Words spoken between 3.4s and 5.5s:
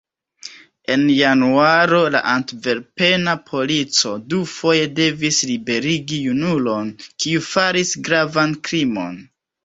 polico dufoje devis